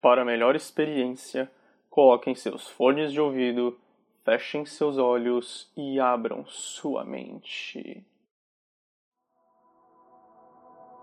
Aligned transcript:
Para 0.00 0.24
melhor 0.24 0.56
experiência, 0.56 1.50
coloquem 1.90 2.34
seus 2.34 2.66
fones 2.68 3.12
de 3.12 3.20
ouvido, 3.20 3.78
fechem 4.24 4.64
seus 4.64 4.96
olhos 4.96 5.70
e 5.76 6.00
abram 6.00 6.46
sua 6.46 7.04
mente. 7.04 8.02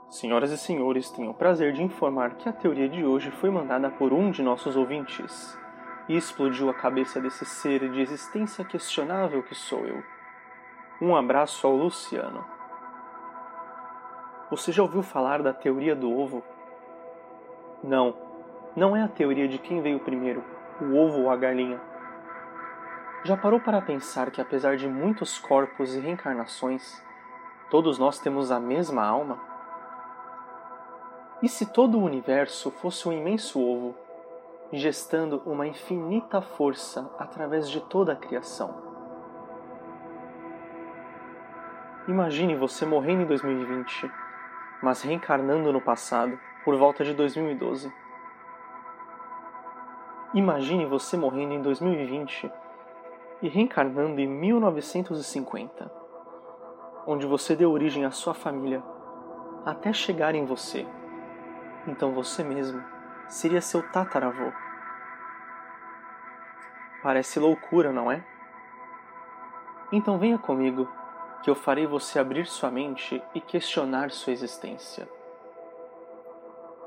Senhoras 0.10 0.52
e 0.52 0.58
senhores, 0.58 1.12
tenho 1.12 1.30
o 1.30 1.34
prazer 1.34 1.74
de 1.74 1.84
informar 1.84 2.38
que 2.38 2.50
a 2.50 2.54
teoria 2.54 2.90
de 2.90 3.06
hoje 3.06 3.30
foi 3.30 3.52
mandada 3.52 3.92
por 3.92 4.12
um 4.14 4.32
de 4.32 4.42
nossos 4.42 4.76
ouvintes 4.76 5.56
e 6.10 6.16
explodiu 6.16 6.70
a 6.70 6.74
cabeça 6.74 7.22
desse 7.22 7.46
ser 7.46 7.88
de 7.92 8.02
existência 8.02 8.66
questionável 8.66 9.44
que 9.44 9.54
sou 9.54 9.86
eu. 9.86 10.02
Um 11.00 11.16
abraço 11.16 11.68
ao 11.68 11.76
Luciano. 11.76 12.44
Você 14.50 14.72
já 14.72 14.82
ouviu 14.82 15.04
falar 15.04 15.44
da 15.44 15.54
teoria 15.54 15.96
do 15.96 16.12
ovo? 16.12 16.42
Não, 17.84 18.27
não 18.78 18.96
é 18.96 19.02
a 19.02 19.08
teoria 19.08 19.48
de 19.48 19.58
quem 19.58 19.82
veio 19.82 20.00
primeiro, 20.00 20.44
o 20.80 20.96
ovo 20.96 21.24
ou 21.24 21.32
a 21.32 21.36
galinha. 21.36 21.82
Já 23.24 23.36
parou 23.36 23.60
para 23.60 23.82
pensar 23.82 24.30
que, 24.30 24.40
apesar 24.40 24.78
de 24.78 24.88
muitos 24.88 25.40
corpos 25.40 25.96
e 25.96 26.00
reencarnações, 26.00 27.04
todos 27.72 27.98
nós 27.98 28.20
temos 28.20 28.52
a 28.52 28.60
mesma 28.60 29.04
alma? 29.04 29.40
E 31.42 31.50
se 31.50 31.66
todo 31.74 31.98
o 31.98 32.04
universo 32.04 32.70
fosse 32.70 33.10
um 33.10 33.12
imenso 33.12 33.60
ovo, 33.60 33.96
gestando 34.72 35.42
uma 35.44 35.66
infinita 35.66 36.40
força 36.40 37.10
através 37.18 37.68
de 37.68 37.82
toda 37.82 38.14
a 38.14 38.16
criação? 38.16 38.76
Imagine 42.08 42.56
você 42.56 42.86
morrendo 42.86 43.24
em 43.24 43.26
2020, 43.26 44.12
mas 44.84 45.02
reencarnando 45.02 45.74
no 45.74 45.82
passado, 45.82 46.40
por 46.64 46.78
volta 46.78 47.04
de 47.04 47.16
2012 47.16 47.92
Imagine 50.38 50.86
você 50.86 51.18
morrendo 51.18 51.56
em 51.56 51.62
2020 51.64 52.52
e 53.42 53.50
reencarnando 53.50 54.22
em 54.22 54.28
1950, 54.28 55.92
onde 57.08 57.26
você 57.26 57.56
deu 57.56 57.72
origem 57.72 58.06
à 58.06 58.12
sua 58.12 58.36
família, 58.36 58.84
até 59.66 59.92
chegar 59.92 60.36
em 60.36 60.46
você. 60.46 60.86
Então 61.88 62.12
você 62.12 62.44
mesmo 62.44 62.84
seria 63.28 63.62
seu 63.62 63.82
tataravô. 63.92 64.52
Parece 67.02 67.40
loucura, 67.40 67.92
não 67.92 68.12
é? 68.12 68.24
Então 69.92 70.20
venha 70.20 70.38
comigo, 70.38 70.88
que 71.42 71.50
eu 71.50 71.56
farei 71.56 71.88
você 71.88 72.20
abrir 72.20 72.46
sua 72.46 72.70
mente 72.70 73.24
e 73.34 73.42
questionar 73.42 74.12
sua 74.12 74.34
existência. 74.34 75.17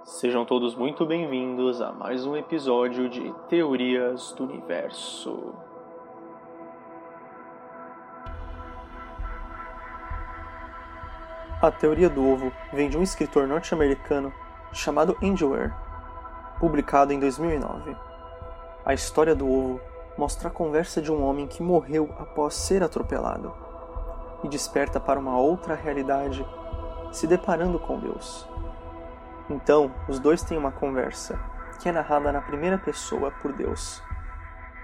Sejam 0.05 0.47
todos 0.47 0.75
muito 0.75 1.05
bem-vindos 1.05 1.83
a 1.83 1.93
mais 1.93 2.25
um 2.25 2.35
episódio 2.35 3.07
de 3.11 3.35
Teorias 3.51 4.33
do 4.33 4.45
Universo. 4.45 5.55
A 11.61 11.71
teoria 11.71 12.09
do 12.09 12.27
ovo 12.27 12.51
vem 12.73 12.89
de 12.89 12.97
um 12.97 13.03
escritor 13.03 13.47
norte-americano 13.47 14.33
chamado 14.73 15.15
Angel 15.23 15.51
Ware, 15.51 15.75
publicado 16.59 17.13
em 17.13 17.21
2009. 17.21 17.95
A 18.87 18.95
história 18.95 19.35
do 19.35 19.47
ovo 19.47 19.81
mostra 20.17 20.49
a 20.49 20.53
conversa 20.53 21.03
de 21.03 21.13
um 21.13 21.23
homem 21.23 21.47
que 21.47 21.63
morreu 21.63 22.09
após 22.19 22.55
ser 22.55 22.83
atropelado 22.83 23.55
e 24.43 24.49
desperta 24.49 24.99
para 24.99 25.21
uma 25.21 25.39
outra 25.39 25.75
realidade, 25.75 26.45
se 27.13 27.27
deparando 27.27 27.79
com 27.79 27.99
Deus. 27.99 28.50
Então, 29.51 29.93
os 30.09 30.21
dois 30.21 30.45
têm 30.45 30.57
uma 30.57 30.71
conversa, 30.71 31.37
que 31.81 31.89
é 31.89 31.93
narrada 31.93 32.31
na 32.31 32.41
primeira 32.41 32.79
pessoa 32.79 33.33
por 33.43 33.53
Deus, 33.53 34.01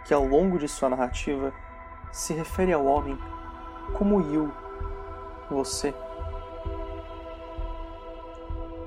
que 0.05 0.12
ao 0.12 0.25
longo 0.25 0.59
de 0.59 0.67
sua 0.67 0.89
narrativa 0.89 1.53
se 2.11 2.34
refere 2.34 2.72
ao 2.72 2.84
homem 2.84 3.17
como 3.94 4.20
eu, 4.20 4.50
você. 5.49 5.94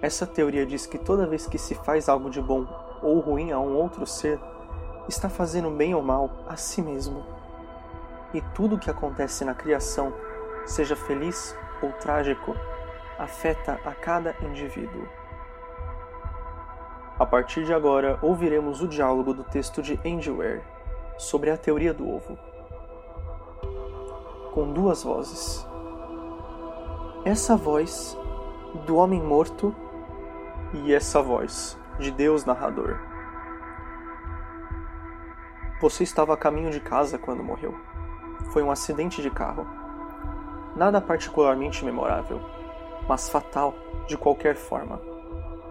Essa 0.01 0.27
teoria 0.27 0.65
diz 0.65 0.85
que 0.85 0.97
toda 0.97 1.27
vez 1.27 1.47
que 1.47 1.57
se 1.57 1.75
faz 1.75 2.09
algo 2.09 2.29
de 2.29 2.41
bom 2.41 2.67
ou 3.01 3.19
ruim 3.19 3.51
a 3.53 3.59
um 3.59 3.75
outro 3.77 4.05
ser, 4.05 4.37
está 5.07 5.29
fazendo 5.29 5.71
bem 5.71 5.95
ou 5.95 6.01
mal 6.01 6.29
a 6.47 6.57
si 6.57 6.81
mesmo. 6.81 7.25
E 8.33 8.41
tudo 8.53 8.75
o 8.75 8.79
que 8.79 8.91
acontece 8.91 9.45
na 9.45 9.53
criação, 9.53 10.13
seja 10.65 10.95
feliz 10.95 11.55
ou 11.81 11.91
trágico, 11.93 12.53
afeta 13.17 13.79
a 13.85 13.93
cada 13.93 14.35
indivíduo. 14.41 15.18
A 17.19 17.25
partir 17.25 17.65
de 17.65 17.73
agora, 17.73 18.17
ouviremos 18.21 18.81
o 18.81 18.87
diálogo 18.87 19.33
do 19.33 19.43
texto 19.43 19.81
de 19.81 19.99
Andy 20.05 20.31
Ware 20.31 20.63
sobre 21.17 21.51
a 21.51 21.57
teoria 21.57 21.93
do 21.93 22.09
ovo. 22.09 22.39
Com 24.53 24.71
duas 24.71 25.03
vozes. 25.03 25.67
Essa 27.25 27.57
voz 27.57 28.17
do 28.85 28.95
homem 28.95 29.21
morto 29.21 29.75
e 30.73 30.93
essa 30.93 31.21
voz 31.21 31.77
de 31.99 32.09
Deus 32.09 32.45
narrador. 32.45 32.97
Você 35.81 36.03
estava 36.03 36.33
a 36.33 36.37
caminho 36.37 36.71
de 36.71 36.79
casa 36.79 37.17
quando 37.17 37.43
morreu. 37.43 37.75
Foi 38.53 38.63
um 38.63 38.71
acidente 38.71 39.21
de 39.21 39.29
carro. 39.29 39.67
Nada 40.73 41.01
particularmente 41.01 41.83
memorável, 41.83 42.39
mas 43.09 43.27
fatal 43.29 43.73
de 44.07 44.17
qualquer 44.17 44.55
forma. 44.55 45.08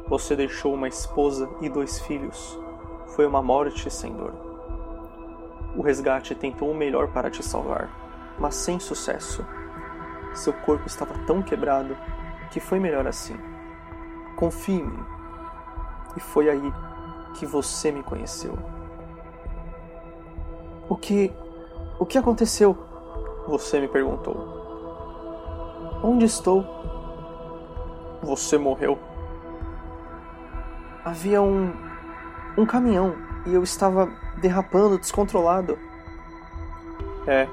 Você 0.09 0.35
deixou 0.35 0.73
uma 0.73 0.89
esposa 0.89 1.51
e 1.61 1.69
dois 1.69 1.99
filhos. 2.01 2.59
Foi 3.09 3.27
uma 3.27 3.43
morte 3.43 3.91
sem 3.91 4.15
dor. 4.15 4.33
O 5.77 5.83
resgate 5.83 6.35
tentou 6.35 6.71
o 6.71 6.75
melhor 6.75 7.09
para 7.09 7.31
te 7.31 7.43
salvar, 7.43 7.91
mas 8.39 8.55
sem 8.55 8.81
sucesso. 8.81 9.45
Seu 10.33 10.55
corpo 10.55 10.87
estava 10.87 11.13
tão 11.27 11.43
quebrado 11.43 11.95
que 12.51 12.59
foi 12.59 12.81
melhor 12.81 13.07
assim. 13.07 13.37
Confie 14.35 14.81
em 14.81 14.85
mim. 14.85 15.05
E 16.17 16.21
foi 16.21 16.49
aí 16.49 16.73
que 17.35 17.45
você 17.45 17.93
me 17.93 18.03
conheceu. 18.03 18.59
O 20.89 20.97
que. 20.97 21.31
O 21.99 22.07
que 22.07 22.17
aconteceu? 22.17 22.79
Você 23.47 23.79
me 23.79 23.89
perguntou. 23.89 24.37
Onde 26.03 26.25
estou? 26.25 26.65
Você 28.23 28.57
morreu 28.57 28.99
havia 31.09 31.41
um, 31.41 31.73
um 32.57 32.67
caminhão 32.67 33.17
e 33.47 33.55
eu 33.55 33.63
estava 33.63 34.09
derrapando 34.37 34.99
descontrolado. 34.99 35.79
É. 37.27 37.49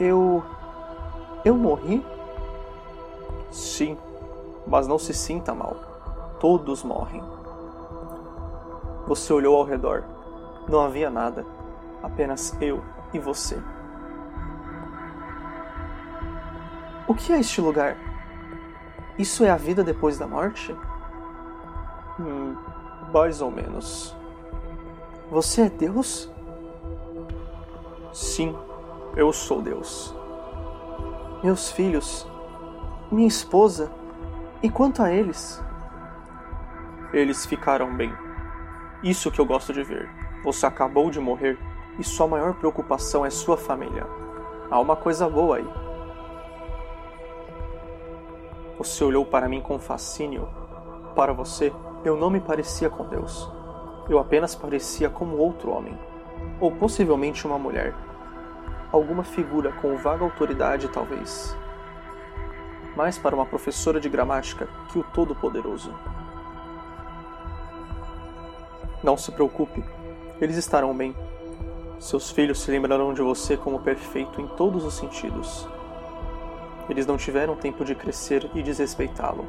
Eu. 0.00 0.42
Eu 1.44 1.54
morri? 1.54 2.04
Sim, 3.50 3.98
mas 4.66 4.86
não 4.86 4.98
se 4.98 5.12
sinta 5.12 5.54
mal. 5.54 5.76
Todos 6.40 6.82
morrem. 6.82 7.22
Você 9.06 9.32
olhou 9.32 9.56
ao 9.56 9.64
redor. 9.64 10.04
Não 10.66 10.80
havia 10.80 11.10
nada. 11.10 11.44
Apenas 12.02 12.56
eu 12.60 12.82
e 13.12 13.18
você. 13.18 13.62
O 17.06 17.14
que 17.14 17.32
é 17.32 17.38
este 17.38 17.60
lugar? 17.60 17.96
Isso 19.18 19.44
é 19.44 19.50
a 19.50 19.56
vida 19.56 19.84
depois 19.84 20.18
da 20.18 20.26
morte? 20.26 20.74
Hum, 22.18 22.56
mais 23.12 23.40
ou 23.40 23.50
menos. 23.50 24.14
Você 25.30 25.62
é 25.62 25.68
Deus? 25.68 26.30
Sim, 28.12 28.56
eu 29.16 29.32
sou 29.32 29.60
Deus. 29.60 30.14
Meus 31.42 31.72
filhos, 31.72 32.26
minha 33.10 33.26
esposa, 33.26 33.90
e 34.62 34.70
quanto 34.70 35.02
a 35.02 35.10
eles? 35.10 35.62
Eles 37.12 37.44
ficaram 37.44 37.94
bem. 37.96 38.12
Isso 39.02 39.30
que 39.30 39.40
eu 39.40 39.44
gosto 39.44 39.72
de 39.72 39.82
ver. 39.82 40.08
Você 40.44 40.66
acabou 40.66 41.10
de 41.10 41.20
morrer 41.20 41.58
e 41.98 42.04
sua 42.04 42.26
maior 42.26 42.54
preocupação 42.54 43.26
é 43.26 43.30
sua 43.30 43.56
família. 43.56 44.06
Há 44.70 44.80
uma 44.80 44.96
coisa 44.96 45.28
boa 45.28 45.56
aí. 45.56 45.68
Você 48.78 49.04
olhou 49.04 49.24
para 49.26 49.48
mim 49.48 49.60
com 49.60 49.78
fascínio. 49.78 50.48
Para 51.14 51.32
você, 51.32 51.72
eu 52.04 52.16
não 52.16 52.28
me 52.28 52.40
parecia 52.40 52.90
com 52.90 53.06
Deus. 53.06 53.48
Eu 54.08 54.18
apenas 54.18 54.56
parecia 54.56 55.08
como 55.08 55.36
outro 55.36 55.70
homem, 55.70 55.96
ou 56.60 56.72
possivelmente 56.72 57.46
uma 57.46 57.56
mulher. 57.56 57.94
Alguma 58.90 59.22
figura 59.22 59.70
com 59.80 59.96
vaga 59.96 60.24
autoridade, 60.24 60.88
talvez. 60.88 61.56
Mais 62.96 63.16
para 63.16 63.34
uma 63.34 63.46
professora 63.46 64.00
de 64.00 64.08
gramática 64.08 64.68
que 64.88 64.98
o 64.98 65.04
Todo-Poderoso. 65.04 65.94
Não 69.00 69.16
se 69.16 69.30
preocupe, 69.30 69.84
eles 70.40 70.56
estarão 70.56 70.92
bem. 70.96 71.14
Seus 72.00 72.30
filhos 72.32 72.60
se 72.60 72.72
lembrarão 72.72 73.14
de 73.14 73.22
você 73.22 73.56
como 73.56 73.78
perfeito 73.78 74.40
em 74.40 74.48
todos 74.48 74.84
os 74.84 74.94
sentidos. 74.94 75.68
Eles 76.88 77.06
não 77.06 77.16
tiveram 77.16 77.54
tempo 77.54 77.84
de 77.84 77.94
crescer 77.94 78.50
e 78.52 78.64
desrespeitá-lo 78.64 79.46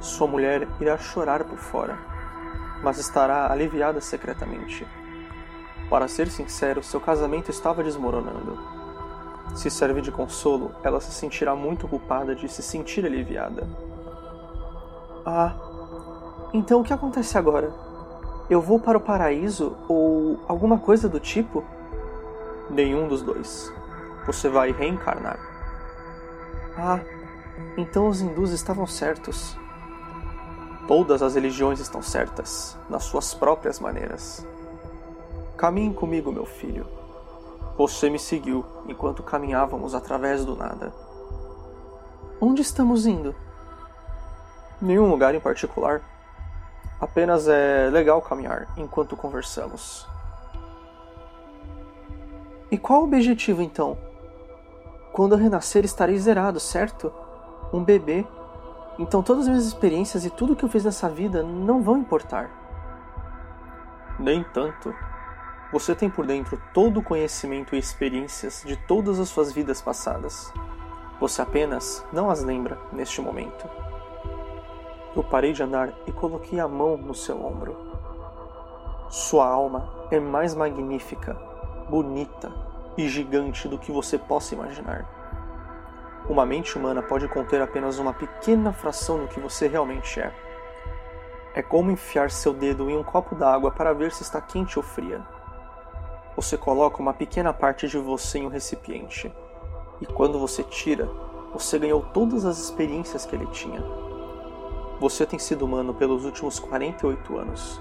sua 0.00 0.26
mulher 0.26 0.66
irá 0.80 0.96
chorar 0.98 1.44
por 1.44 1.58
fora. 1.58 1.98
mas 2.82 2.98
estará 2.98 3.50
aliviada 3.52 4.00
secretamente. 4.00 4.86
Para 5.88 6.08
ser 6.08 6.28
sincero, 6.28 6.82
seu 6.82 7.00
casamento 7.00 7.50
estava 7.50 7.82
desmoronando. 7.82 8.58
Se 9.54 9.68
serve 9.68 10.00
de 10.00 10.12
consolo, 10.12 10.72
ela 10.82 11.00
se 11.00 11.10
sentirá 11.12 11.54
muito 11.54 11.88
culpada 11.88 12.34
de 12.34 12.48
se 12.48 12.62
sentir 12.62 13.04
aliviada. 13.04 13.68
Ah, 15.26 15.54
então 16.54 16.80
o 16.80 16.84
que 16.84 16.92
acontece 16.92 17.36
agora? 17.36 17.72
Eu 18.48 18.60
vou 18.60 18.80
para 18.80 18.98
o 18.98 19.00
paraíso 19.00 19.76
ou 19.88 20.40
alguma 20.48 20.78
coisa 20.78 21.08
do 21.08 21.20
tipo? 21.20 21.64
Nenhum 22.70 23.08
dos 23.08 23.22
dois. 23.22 23.72
Você 24.26 24.48
vai 24.48 24.72
reencarnar. 24.72 25.38
Ah, 26.76 27.00
então 27.76 28.08
os 28.08 28.20
hindus 28.20 28.52
estavam 28.52 28.86
certos. 28.86 29.56
Todas 30.90 31.22
as 31.22 31.36
religiões 31.36 31.78
estão 31.78 32.02
certas, 32.02 32.76
nas 32.88 33.04
suas 33.04 33.32
próprias 33.32 33.78
maneiras. 33.78 34.44
Caminhe 35.56 35.94
comigo, 35.94 36.32
meu 36.32 36.44
filho. 36.44 36.84
Você 37.78 38.10
me 38.10 38.18
seguiu 38.18 38.66
enquanto 38.88 39.22
caminhávamos 39.22 39.94
através 39.94 40.44
do 40.44 40.56
nada. 40.56 40.92
Onde 42.40 42.62
estamos 42.62 43.06
indo? 43.06 43.36
Nenhum 44.82 45.08
lugar 45.08 45.32
em 45.32 45.38
particular. 45.38 46.02
Apenas 47.00 47.46
é 47.46 47.88
legal 47.88 48.20
caminhar 48.20 48.66
enquanto 48.76 49.16
conversamos. 49.16 50.08
E 52.68 52.76
qual 52.76 53.02
o 53.02 53.04
objetivo 53.04 53.62
então? 53.62 53.96
Quando 55.12 55.36
eu 55.36 55.38
renascer 55.38 55.84
estarei 55.84 56.18
zerado, 56.18 56.58
certo? 56.58 57.12
Um 57.72 57.84
bebê. 57.84 58.26
Então 59.00 59.22
todas 59.22 59.44
as 59.44 59.48
minhas 59.48 59.64
experiências 59.64 60.26
e 60.26 60.30
tudo 60.30 60.54
que 60.54 60.62
eu 60.62 60.68
fiz 60.68 60.84
nessa 60.84 61.08
vida 61.08 61.42
não 61.42 61.82
vão 61.82 61.96
importar. 61.96 62.50
Nem 64.18 64.44
tanto. 64.52 64.94
Você 65.72 65.94
tem 65.94 66.10
por 66.10 66.26
dentro 66.26 66.60
todo 66.74 67.00
o 67.00 67.02
conhecimento 67.02 67.74
e 67.74 67.78
experiências 67.78 68.62
de 68.66 68.76
todas 68.76 69.18
as 69.18 69.30
suas 69.30 69.52
vidas 69.52 69.80
passadas. 69.80 70.52
Você 71.18 71.40
apenas 71.40 72.04
não 72.12 72.28
as 72.28 72.42
lembra 72.42 72.78
neste 72.92 73.22
momento. 73.22 73.66
Eu 75.16 75.24
parei 75.24 75.54
de 75.54 75.62
andar 75.62 75.94
e 76.06 76.12
coloquei 76.12 76.60
a 76.60 76.68
mão 76.68 76.98
no 76.98 77.14
seu 77.14 77.42
ombro. 77.42 77.74
Sua 79.08 79.46
alma 79.46 79.90
é 80.10 80.20
mais 80.20 80.54
magnífica, 80.54 81.34
bonita 81.88 82.52
e 82.98 83.08
gigante 83.08 83.66
do 83.66 83.78
que 83.78 83.90
você 83.90 84.18
possa 84.18 84.54
imaginar. 84.54 85.19
Uma 86.28 86.46
mente 86.46 86.76
humana 86.78 87.02
pode 87.02 87.26
conter 87.28 87.60
apenas 87.60 87.98
uma 87.98 88.12
pequena 88.12 88.72
fração 88.72 89.18
do 89.18 89.28
que 89.28 89.40
você 89.40 89.66
realmente 89.66 90.20
é. 90.20 90.32
É 91.54 91.62
como 91.62 91.90
enfiar 91.90 92.30
seu 92.30 92.52
dedo 92.52 92.88
em 92.88 92.96
um 92.96 93.02
copo 93.02 93.34
d'água 93.34 93.70
para 93.70 93.92
ver 93.92 94.12
se 94.12 94.22
está 94.22 94.40
quente 94.40 94.78
ou 94.78 94.82
fria. 94.82 95.20
Você 96.36 96.56
coloca 96.56 97.02
uma 97.02 97.12
pequena 97.12 97.52
parte 97.52 97.88
de 97.88 97.98
você 97.98 98.38
em 98.38 98.46
um 98.46 98.50
recipiente, 98.50 99.32
e 100.00 100.06
quando 100.06 100.38
você 100.38 100.62
tira, 100.62 101.10
você 101.52 101.78
ganhou 101.78 102.02
todas 102.02 102.44
as 102.44 102.58
experiências 102.58 103.26
que 103.26 103.34
ele 103.34 103.46
tinha. 103.48 103.82
Você 105.00 105.26
tem 105.26 105.38
sido 105.38 105.64
humano 105.64 105.92
pelos 105.92 106.24
últimos 106.24 106.58
48 106.60 107.36
anos. 107.36 107.80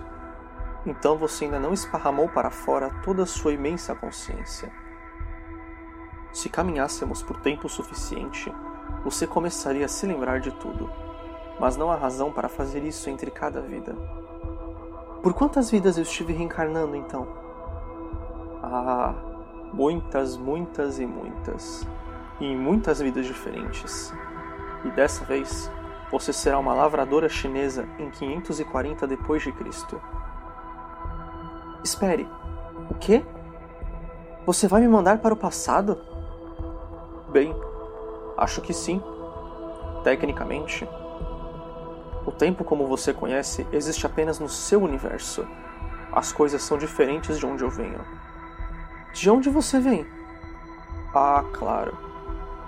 Então 0.85 1.17
você 1.17 1.45
ainda 1.45 1.59
não 1.59 1.73
esparramou 1.73 2.27
para 2.29 2.49
fora 2.49 2.89
toda 3.03 3.23
a 3.23 3.27
sua 3.27 3.53
imensa 3.53 3.93
consciência. 3.93 4.71
Se 6.31 6.49
caminhássemos 6.49 7.23
por 7.23 7.37
tempo 7.41 7.67
suficiente, 7.67 8.53
você 9.03 9.25
começaria 9.25 9.85
a 9.85 9.89
se 9.89 10.05
lembrar 10.05 10.39
de 10.39 10.51
tudo, 10.51 10.89
mas 11.59 11.75
não 11.75 11.91
há 11.91 11.95
razão 11.95 12.31
para 12.31 12.47
fazer 12.47 12.83
isso 12.83 13.09
entre 13.09 13.31
cada 13.31 13.61
vida. 13.61 13.95
Por 15.21 15.33
quantas 15.33 15.69
vidas 15.69 15.97
eu 15.97 16.03
estive 16.03 16.33
reencarnando 16.33 16.95
então? 16.95 17.27
Ah, 18.63 19.13
muitas, 19.73 20.37
muitas 20.37 20.99
e 20.99 21.05
muitas. 21.05 21.87
E 22.39 22.45
em 22.45 22.57
muitas 22.57 22.99
vidas 22.99 23.25
diferentes. 23.25 24.13
E 24.85 24.91
dessa 24.91 25.25
vez, 25.25 25.69
você 26.11 26.31
será 26.31 26.57
uma 26.57 26.73
lavradora 26.73 27.27
chinesa 27.27 27.87
em 27.97 28.09
540 28.09 29.05
depois 29.07 29.43
de 29.43 29.51
Cristo. 29.51 30.01
Espere. 31.83 32.27
O 32.89 32.95
quê? 32.95 33.25
Você 34.45 34.67
vai 34.67 34.81
me 34.81 34.87
mandar 34.87 35.19
para 35.19 35.33
o 35.33 35.37
passado? 35.37 35.99
Bem, 37.31 37.55
acho 38.37 38.61
que 38.61 38.73
sim. 38.73 39.01
Tecnicamente, 40.03 40.87
o 42.25 42.31
tempo 42.31 42.63
como 42.63 42.87
você 42.87 43.13
conhece 43.13 43.67
existe 43.71 44.05
apenas 44.05 44.39
no 44.39 44.49
seu 44.49 44.81
universo. 44.81 45.47
As 46.11 46.31
coisas 46.31 46.61
são 46.61 46.77
diferentes 46.77 47.37
de 47.37 47.45
onde 47.45 47.63
eu 47.63 47.69
venho. 47.69 47.99
De 49.13 49.29
onde 49.29 49.49
você 49.49 49.79
vem? 49.79 50.05
Ah, 51.13 51.43
claro. 51.53 51.97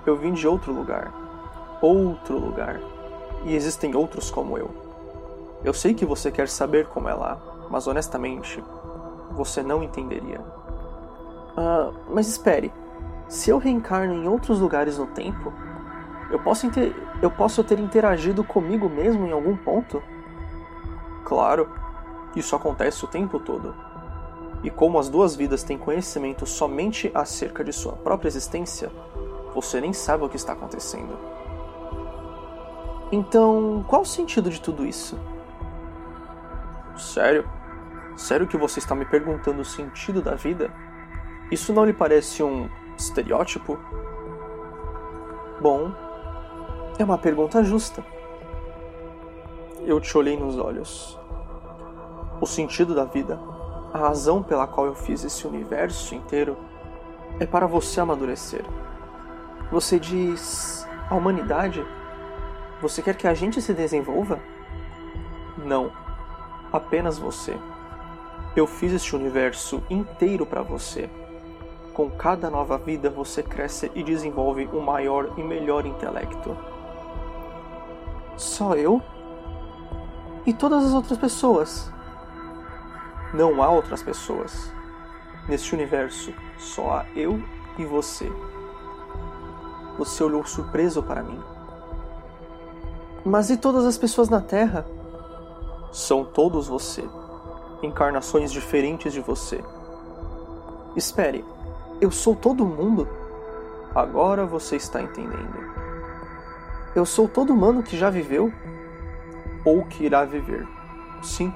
Eu 0.06 0.16
vim 0.16 0.32
de 0.32 0.46
outro 0.46 0.72
lugar. 0.72 1.12
Outro 1.80 2.38
lugar 2.38 2.80
e 3.44 3.54
existem 3.54 3.94
outros 3.94 4.30
como 4.30 4.56
eu. 4.56 4.70
Eu 5.64 5.72
sei 5.72 5.94
que 5.94 6.04
você 6.04 6.30
quer 6.30 6.48
saber 6.48 6.86
como 6.86 7.08
é 7.08 7.14
lá, 7.14 7.40
mas 7.70 7.86
honestamente, 7.86 8.62
você 9.32 9.62
não 9.62 9.82
entenderia. 9.82 10.40
Ah, 11.56 11.90
mas 12.08 12.28
espere. 12.28 12.72
Se 13.32 13.48
eu 13.48 13.56
reencarno 13.56 14.12
em 14.12 14.28
outros 14.28 14.60
lugares 14.60 14.98
no 14.98 15.06
tempo, 15.06 15.54
eu 16.30 16.38
posso, 16.38 16.66
inter... 16.66 16.94
eu 17.22 17.30
posso 17.30 17.64
ter 17.64 17.78
interagido 17.78 18.44
comigo 18.44 18.90
mesmo 18.90 19.24
em 19.24 19.32
algum 19.32 19.56
ponto? 19.56 20.02
Claro, 21.24 21.66
isso 22.36 22.54
acontece 22.54 23.02
o 23.06 23.08
tempo 23.08 23.40
todo. 23.40 23.74
E 24.62 24.68
como 24.68 24.98
as 24.98 25.08
duas 25.08 25.34
vidas 25.34 25.62
têm 25.62 25.78
conhecimento 25.78 26.44
somente 26.44 27.10
acerca 27.14 27.64
de 27.64 27.72
sua 27.72 27.94
própria 27.94 28.28
existência, 28.28 28.92
você 29.54 29.80
nem 29.80 29.94
sabe 29.94 30.24
o 30.24 30.28
que 30.28 30.36
está 30.36 30.52
acontecendo. 30.52 31.18
Então, 33.10 33.82
qual 33.88 34.02
o 34.02 34.06
sentido 34.06 34.50
de 34.50 34.60
tudo 34.60 34.84
isso? 34.84 35.18
Sério? 36.98 37.48
Sério 38.14 38.46
que 38.46 38.58
você 38.58 38.78
está 38.78 38.94
me 38.94 39.06
perguntando 39.06 39.62
o 39.62 39.64
sentido 39.64 40.20
da 40.20 40.34
vida? 40.34 40.70
Isso 41.50 41.72
não 41.72 41.86
lhe 41.86 41.94
parece 41.94 42.42
um 42.42 42.68
estereótipo? 42.96 43.78
Bom, 45.60 45.92
é 46.98 47.04
uma 47.04 47.18
pergunta 47.18 47.62
justa. 47.62 48.04
Eu 49.84 50.00
te 50.00 50.16
olhei 50.16 50.36
nos 50.36 50.58
olhos. 50.58 51.18
O 52.40 52.46
sentido 52.46 52.94
da 52.94 53.04
vida, 53.04 53.38
a 53.92 53.98
razão 53.98 54.42
pela 54.42 54.66
qual 54.66 54.86
eu 54.86 54.94
fiz 54.94 55.24
esse 55.24 55.46
universo 55.46 56.14
inteiro, 56.14 56.56
é 57.38 57.46
para 57.46 57.66
você 57.66 58.00
amadurecer. 58.00 58.64
Você 59.70 59.98
diz 59.98 60.86
a 61.08 61.14
humanidade 61.14 61.84
você 62.82 63.00
quer 63.00 63.16
que 63.16 63.28
a 63.28 63.32
gente 63.32 63.62
se 63.62 63.72
desenvolva? 63.72 64.40
Não. 65.56 65.92
Apenas 66.72 67.16
você. 67.16 67.56
Eu 68.56 68.66
fiz 68.66 68.92
este 68.92 69.14
universo 69.14 69.80
inteiro 69.88 70.44
para 70.44 70.62
você. 70.62 71.08
Com 71.94 72.10
cada 72.10 72.48
nova 72.48 72.78
vida 72.78 73.10
você 73.10 73.42
cresce 73.42 73.90
e 73.94 74.02
desenvolve 74.02 74.66
um 74.72 74.80
maior 74.80 75.38
e 75.38 75.42
melhor 75.42 75.84
intelecto. 75.84 76.56
Só 78.36 78.74
eu? 78.74 79.02
E 80.46 80.54
todas 80.54 80.86
as 80.86 80.94
outras 80.94 81.18
pessoas? 81.18 81.92
Não 83.34 83.62
há 83.62 83.68
outras 83.68 84.02
pessoas. 84.02 84.72
Neste 85.46 85.74
universo, 85.74 86.32
só 86.58 86.90
há 86.92 87.06
eu 87.14 87.42
e 87.78 87.84
você. 87.84 88.30
Você 89.98 90.24
olhou 90.24 90.44
surpreso 90.46 91.02
para 91.02 91.22
mim. 91.22 91.40
Mas 93.24 93.50
e 93.50 93.56
todas 93.56 93.84
as 93.84 93.98
pessoas 93.98 94.30
na 94.30 94.40
Terra? 94.40 94.86
São 95.92 96.24
todos 96.24 96.68
você. 96.68 97.04
Encarnações 97.82 98.50
diferentes 98.50 99.12
de 99.12 99.20
você. 99.20 99.62
Espere, 100.96 101.44
eu 102.02 102.10
sou 102.10 102.36
todo 102.36 102.66
mundo? 102.66 103.08
Agora 103.94 104.44
você 104.44 104.76
está 104.76 105.00
entendendo. 105.00 105.72
Eu 106.94 107.06
sou 107.06 107.26
todo 107.26 107.54
humano 107.54 107.82
que 107.82 107.96
já 107.96 108.10
viveu 108.10 108.52
ou 109.64 109.84
que 109.86 110.04
irá 110.04 110.24
viver. 110.24 110.68
Sim. 111.22 111.52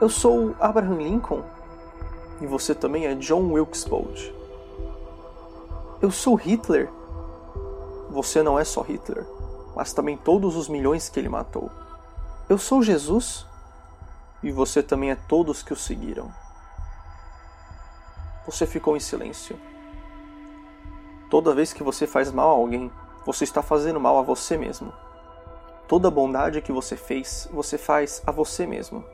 Eu 0.00 0.08
sou 0.08 0.56
Abraham 0.58 0.96
Lincoln 0.96 1.44
e 2.40 2.46
você 2.46 2.74
também 2.74 3.06
é 3.06 3.14
John 3.14 3.52
Wilkes 3.52 3.84
Booth. 3.84 4.34
Eu 6.02 6.10
sou 6.10 6.34
Hitler. 6.34 6.90
Você 8.10 8.42
não 8.42 8.58
é 8.58 8.64
só 8.64 8.82
Hitler 8.82 9.24
mas 9.74 9.92
também 9.92 10.16
todos 10.16 10.56
os 10.56 10.68
milhões 10.68 11.08
que 11.08 11.18
ele 11.18 11.28
matou. 11.28 11.70
Eu 12.48 12.58
sou 12.58 12.82
Jesus 12.82 13.46
e 14.42 14.52
você 14.52 14.82
também 14.82 15.10
é 15.10 15.16
todos 15.16 15.62
que 15.62 15.72
o 15.72 15.76
seguiram. 15.76 16.30
Você 18.46 18.66
ficou 18.66 18.96
em 18.96 19.00
silêncio. 19.00 19.58
Toda 21.30 21.54
vez 21.54 21.72
que 21.72 21.82
você 21.82 22.06
faz 22.06 22.30
mal 22.30 22.50
a 22.50 22.52
alguém, 22.52 22.92
você 23.24 23.44
está 23.44 23.62
fazendo 23.62 23.98
mal 23.98 24.18
a 24.18 24.22
você 24.22 24.56
mesmo. 24.56 24.92
Toda 25.88 26.10
bondade 26.10 26.62
que 26.62 26.72
você 26.72 26.96
fez, 26.96 27.48
você 27.52 27.76
faz 27.78 28.22
a 28.26 28.30
você 28.30 28.66
mesmo. 28.66 29.04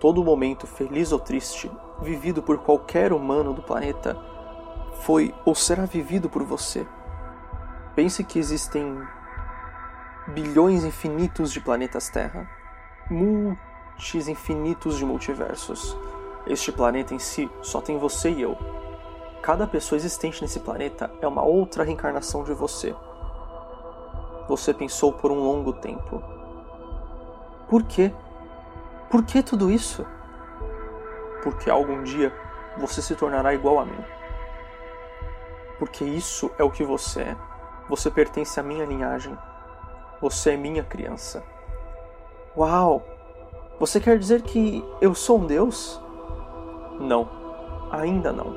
Todo 0.00 0.24
momento, 0.24 0.66
feliz 0.66 1.12
ou 1.12 1.18
triste, 1.18 1.70
vivido 2.00 2.42
por 2.42 2.58
qualquer 2.58 3.12
humano 3.12 3.52
do 3.52 3.62
planeta, 3.62 4.16
foi 5.02 5.34
ou 5.44 5.54
será 5.54 5.84
vivido 5.84 6.28
por 6.28 6.42
você. 6.42 6.86
Pense 7.94 8.24
que 8.24 8.38
existem 8.38 8.98
bilhões 10.28 10.84
infinitos 10.84 11.52
de 11.52 11.60
planetas 11.60 12.08
Terra, 12.08 12.48
multis 13.10 14.28
infinitos 14.28 14.96
de 14.96 15.04
multiversos. 15.04 15.96
Este 16.46 16.72
planeta 16.72 17.14
em 17.14 17.18
si 17.18 17.50
só 17.62 17.80
tem 17.80 17.98
você 17.98 18.30
e 18.30 18.42
eu. 18.42 18.56
Cada 19.42 19.66
pessoa 19.66 19.96
existente 19.96 20.42
nesse 20.42 20.60
planeta 20.60 21.10
é 21.20 21.26
uma 21.26 21.42
outra 21.42 21.84
reencarnação 21.84 22.44
de 22.44 22.52
você. 22.52 22.94
Você 24.48 24.74
pensou 24.74 25.12
por 25.12 25.30
um 25.30 25.38
longo 25.38 25.72
tempo. 25.72 26.22
Por 27.68 27.84
quê? 27.84 28.12
Por 29.08 29.24
que 29.24 29.42
tudo 29.42 29.70
isso? 29.70 30.04
Porque 31.42 31.70
algum 31.70 32.02
dia 32.02 32.32
você 32.76 33.00
se 33.00 33.14
tornará 33.14 33.54
igual 33.54 33.78
a 33.78 33.84
mim. 33.84 34.04
Porque 35.78 36.04
isso 36.04 36.50
é 36.58 36.64
o 36.64 36.70
que 36.70 36.84
você 36.84 37.22
é. 37.22 37.36
Você 37.88 38.10
pertence 38.10 38.60
à 38.60 38.62
minha 38.62 38.84
linhagem. 38.84 39.36
Você 40.20 40.50
é 40.50 40.56
minha 40.56 40.84
criança. 40.84 41.42
Uau! 42.56 43.02
Você 43.78 43.98
quer 43.98 44.18
dizer 44.18 44.42
que 44.42 44.84
eu 45.00 45.14
sou 45.14 45.38
um 45.38 45.46
deus? 45.46 46.00
Não, 47.00 47.28
ainda 47.90 48.32
não. 48.32 48.54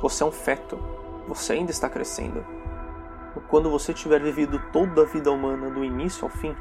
Você 0.00 0.22
é 0.22 0.26
um 0.26 0.32
feto. 0.32 0.78
Você 1.28 1.54
ainda 1.54 1.70
está 1.70 1.90
crescendo. 1.90 2.44
Quando 3.48 3.70
você 3.70 3.92
tiver 3.92 4.20
vivido 4.20 4.60
toda 4.72 5.02
a 5.02 5.04
vida 5.04 5.30
humana 5.30 5.68
do 5.70 5.84
início 5.84 6.24
ao 6.24 6.30
fim, 6.30 6.54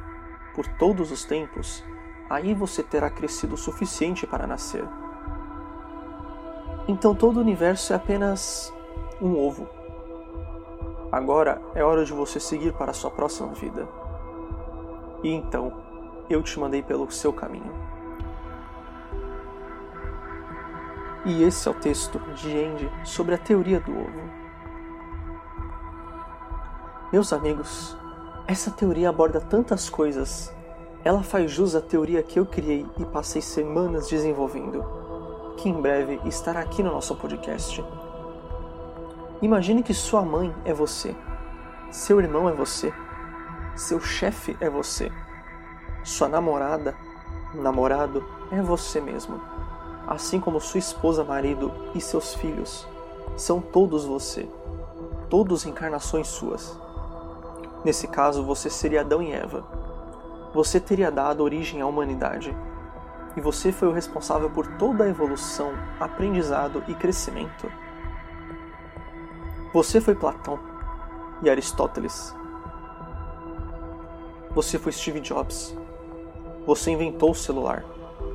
por 0.54 0.68
todos 0.68 1.12
os 1.12 1.24
tempos, 1.24 1.84
aí 2.30 2.54
você 2.54 2.84
terá 2.84 3.10
crescido 3.10 3.56
o 3.56 3.58
suficiente 3.58 4.28
para 4.28 4.48
nascer. 4.48 4.84
Então 6.88 7.16
todo 7.16 7.38
o 7.38 7.42
universo 7.42 7.94
é 7.94 7.96
apenas 7.96 8.74
um 9.22 9.38
ovo. 9.38 9.70
Agora 11.12 11.62
é 11.76 11.84
hora 11.84 12.04
de 12.04 12.14
você 12.14 12.40
seguir 12.40 12.74
para 12.74 12.92
a 12.92 12.94
sua 12.94 13.12
próxima 13.12 13.50
vida. 13.50 13.88
E 15.24 15.30
então, 15.30 15.74
eu 16.30 16.42
te 16.42 16.60
mandei 16.60 16.82
pelo 16.82 17.10
seu 17.12 17.32
caminho. 17.32 17.72
E 21.24 21.44
esse 21.44 21.68
é 21.68 21.72
o 21.72 21.76
texto 21.76 22.20
de 22.34 22.50
Andy 22.50 22.92
sobre 23.04 23.36
a 23.36 23.38
teoria 23.38 23.80
do 23.80 23.92
ovo. 23.92 24.22
Meus 27.14 27.32
amigos, 27.32 27.96
essa 28.48 28.72
teoria 28.72 29.10
aborda 29.10 29.40
tantas 29.40 29.88
coisas. 29.88 30.52
Ela 31.04 31.22
faz 31.22 31.52
jus 31.52 31.76
à 31.76 31.82
teoria 31.82 32.24
que 32.24 32.40
eu 32.40 32.46
criei 32.46 32.88
e 32.98 33.06
passei 33.06 33.40
semanas 33.40 34.08
desenvolvendo, 34.08 34.84
que 35.58 35.70
em 35.70 35.80
breve 35.80 36.20
estará 36.26 36.60
aqui 36.60 36.82
no 36.82 36.92
nosso 36.92 37.16
podcast. 37.16 37.86
Imagine 39.44 39.84
que 39.84 39.94
sua 39.94 40.24
mãe 40.24 40.52
é 40.66 40.74
você, 40.74 41.16
seu 41.92 42.20
irmão 42.20 42.50
é 42.50 42.54
você, 42.54 42.92
seu 43.76 44.00
chefe 44.00 44.58
é 44.60 44.70
você, 44.70 45.12
sua 46.04 46.28
namorada, 46.28 46.96
namorado 47.54 48.24
é 48.52 48.60
você 48.62 49.00
mesmo 49.00 49.51
assim 50.08 50.40
como 50.40 50.60
sua 50.60 50.80
esposa, 50.80 51.24
marido 51.24 51.72
e 51.96 52.02
seus 52.02 52.34
filhos, 52.34 52.88
são 53.36 53.62
todos 53.62 54.06
você, 54.06 54.48
todos 55.30 55.66
encarnações 55.66 56.28
suas. 56.28 56.78
Nesse 57.84 58.08
caso, 58.08 58.44
você 58.44 58.70
seria 58.70 59.02
Adão 59.02 59.22
e 59.22 59.32
Eva. 59.32 59.64
Você 60.54 60.80
teria 60.80 61.10
dado 61.10 61.44
origem 61.44 61.82
à 61.82 61.88
humanidade. 61.88 62.56
E 63.36 63.42
você 63.42 63.72
foi 63.72 63.88
o 63.88 63.94
responsável 63.94 64.50
por 64.50 64.68
toda 64.78 65.06
a 65.06 65.10
evolução, 65.10 65.72
aprendizado 66.00 66.84
e 66.88 66.94
crescimento. 66.94 67.72
Você 69.74 70.02
foi 70.02 70.14
Platão 70.14 70.60
e 71.42 71.50
Aristóteles. 71.50 72.36
Você 74.54 74.78
foi 74.78 74.92
Steve 74.92 75.22
Jobs. 75.22 75.76
Você 76.68 76.92
inventou 76.92 77.32
o 77.32 77.36
celular. 77.36 77.86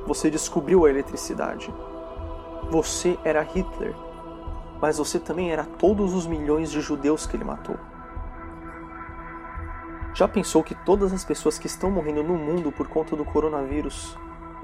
Você 0.07 0.29
descobriu 0.29 0.85
a 0.85 0.89
eletricidade. 0.89 1.73
Você 2.69 3.19
era 3.23 3.41
Hitler, 3.41 3.93
mas 4.81 4.97
você 4.97 5.19
também 5.19 5.51
era 5.51 5.63
todos 5.63 6.13
os 6.13 6.25
milhões 6.25 6.71
de 6.71 6.79
judeus 6.81 7.25
que 7.25 7.35
ele 7.35 7.43
matou. 7.43 7.75
Já 10.13 10.27
pensou 10.27 10.63
que 10.63 10.73
todas 10.73 11.13
as 11.13 11.23
pessoas 11.23 11.59
que 11.59 11.67
estão 11.67 11.91
morrendo 11.91 12.23
no 12.23 12.35
mundo 12.35 12.71
por 12.71 12.87
conta 12.87 13.15
do 13.15 13.23
coronavírus 13.23 14.17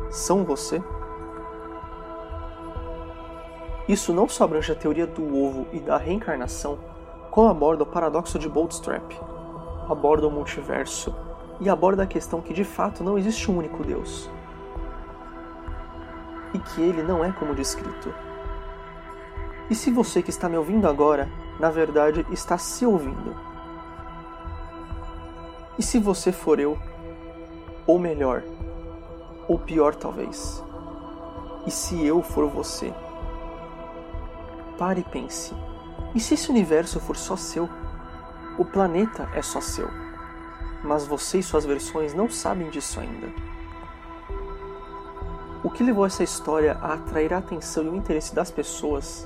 são 0.10 0.44
você? 0.44 0.82
Isso 3.88 4.14
não 4.14 4.28
só 4.30 4.46
abrange 4.46 4.72
a 4.72 4.76
teoria 4.76 5.06
do 5.06 5.24
ovo 5.38 5.68
e 5.72 5.80
da 5.80 5.98
reencarnação, 5.98 6.80
como 7.30 7.50
aborda 7.50 7.84
o 7.84 7.88
paradoxo 7.88 8.40
de 8.40 8.48
Bootstrap, 8.48 9.12
aborda 9.90 10.28
o 10.28 10.32
multiverso 10.32 11.14
e 11.60 11.70
aborda 11.70 12.04
a 12.04 12.08
questão 12.08 12.42
que 12.42 12.54
de 12.54 12.64
fato 12.64 13.04
não 13.04 13.18
existe 13.18 13.52
um 13.52 13.58
único 13.58 13.84
Deus 13.84 14.30
e 16.54 16.60
que 16.60 16.82
ele 16.82 17.02
não 17.02 17.24
é 17.24 17.32
como 17.32 17.56
descrito. 17.56 18.14
E 19.70 19.76
se 19.76 19.90
você 19.90 20.22
que 20.22 20.30
está 20.30 20.48
me 20.48 20.58
ouvindo 20.58 20.88
agora, 20.88 21.30
na 21.60 21.70
verdade, 21.70 22.26
está 22.32 22.58
se 22.58 22.86
ouvindo? 22.86 23.36
E 25.78 25.84
se 25.84 25.98
você 26.00 26.32
for 26.32 26.60
eu, 26.60 26.78
ou 27.88 27.98
melhor, 27.98 28.44
ou 29.48 29.58
pior 29.58 29.96
talvez, 29.96 30.64
e 31.66 31.72
se 31.72 32.06
eu 32.06 32.22
for 32.22 32.48
você? 32.48 32.94
Pare 34.78 35.02
e 35.02 35.04
pense. 35.04 35.56
E 36.14 36.20
se 36.20 36.34
esse 36.34 36.50
universo 36.50 37.00
for 37.00 37.16
só 37.16 37.36
seu? 37.36 37.70
O 38.58 38.66
planeta 38.66 39.30
é 39.34 39.42
só 39.42 39.62
seu. 39.62 39.90
Mas 40.84 41.08
você 41.08 41.40
e 41.40 41.44
suas 41.44 41.66
versões 41.66 42.14
não 42.14 42.30
sabem 42.30 42.70
disso 42.70 43.00
ainda. 43.00 43.32
O 45.64 45.70
que 45.70 45.82
levou 45.82 46.06
essa 46.06 46.24
história 46.24 46.78
a 46.82 46.96
atrair 46.96 47.34
a 47.34 47.38
atenção 47.38 47.86
e 47.86 47.88
o 47.88 47.96
interesse 47.96 48.36
das 48.36 48.52
pessoas 48.52 49.26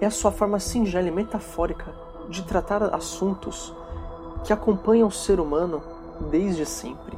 é 0.00 0.06
a 0.06 0.10
sua 0.10 0.32
forma 0.32 0.58
singela 0.58 1.06
e 1.06 1.12
metafórica 1.12 1.94
de 2.28 2.42
tratar 2.42 2.82
assuntos 2.92 3.72
que 4.42 4.52
acompanham 4.52 5.06
o 5.06 5.12
ser 5.12 5.38
humano 5.38 5.80
desde 6.28 6.66
sempre, 6.66 7.16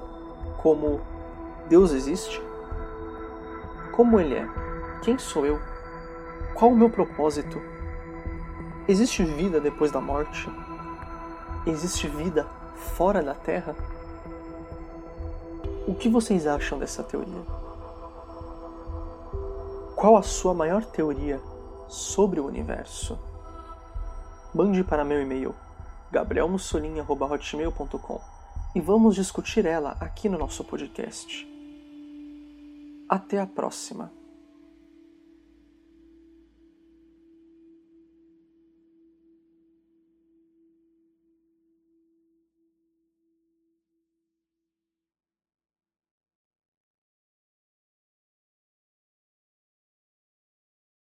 como 0.58 1.00
Deus 1.66 1.92
existe? 1.92 2.42
Como 3.92 4.20
ele 4.20 4.34
é? 4.34 4.48
Quem 5.00 5.16
sou 5.16 5.46
eu? 5.46 5.58
Qual 6.54 6.70
o 6.70 6.76
meu 6.76 6.90
propósito? 6.90 7.58
Existe 8.86 9.24
vida 9.24 9.58
depois 9.60 9.90
da 9.90 10.00
morte? 10.00 10.46
Existe 11.66 12.06
vida 12.06 12.46
fora 12.74 13.22
da 13.22 13.34
Terra? 13.34 13.74
O 15.88 15.94
que 15.94 16.10
vocês 16.10 16.46
acham 16.46 16.78
dessa 16.78 17.02
teoria? 17.02 17.65
Qual 20.06 20.16
a 20.16 20.22
sua 20.22 20.54
maior 20.54 20.84
teoria 20.84 21.42
sobre 21.88 22.38
o 22.38 22.46
universo? 22.46 23.18
Mande 24.54 24.84
para 24.84 25.04
meu 25.04 25.20
e-mail 25.20 25.52
gabrielmussolini.hotmail.com 26.12 28.20
e 28.72 28.80
vamos 28.80 29.16
discutir 29.16 29.66
ela 29.66 29.96
aqui 29.98 30.28
no 30.28 30.38
nosso 30.38 30.62
podcast. 30.62 31.44
Até 33.08 33.40
a 33.40 33.48
próxima! 33.48 34.12